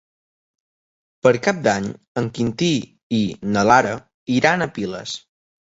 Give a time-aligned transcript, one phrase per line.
[1.27, 1.91] Per Cap d'Any
[2.23, 2.71] en Quintí
[3.21, 3.21] i
[3.53, 3.95] na Lara
[4.41, 5.17] iran a Piles.